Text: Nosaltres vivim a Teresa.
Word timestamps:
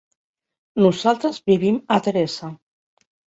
Nosaltres 0.85 1.37
vivim 1.51 1.77
a 1.97 1.99
Teresa. 2.07 2.49